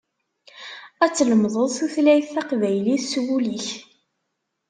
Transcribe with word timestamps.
Ad 1.03 1.11
tlemdeḍ 1.17 1.55
tutlyat 1.77 2.27
taqbaylit 2.33 3.03
s 3.11 3.13
wul-ik. 3.23 3.67